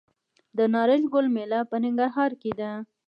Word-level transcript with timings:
د 0.57 0.59
نارنج 0.73 1.05
ګل 1.13 1.27
میله 1.35 1.59
په 1.69 1.75
ننګرهار 1.83 2.31
کې 2.41 2.51
ده. 2.59 2.71